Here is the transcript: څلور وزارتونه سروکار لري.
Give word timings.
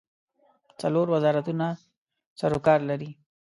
څلور 0.81 1.07
وزارتونه 1.15 1.67
سروکار 2.39 2.79
لري. 2.89 3.09